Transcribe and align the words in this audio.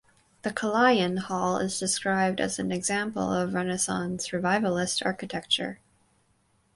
The 0.41 0.49
Kalayaan 0.49 1.19
Hall 1.19 1.59
is 1.59 1.79
described 1.79 2.39
as 2.41 2.57
an 2.57 2.71
example 2.71 3.31
of 3.31 3.53
Renaissance–Revivalist 3.53 5.03
architecture. 5.05 5.77